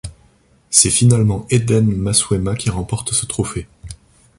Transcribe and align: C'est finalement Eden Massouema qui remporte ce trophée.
C'est 0.71 0.89
finalement 0.89 1.45
Eden 1.51 1.85
Massouema 1.95 2.55
qui 2.55 2.71
remporte 2.71 3.13
ce 3.13 3.27
trophée. 3.27 3.67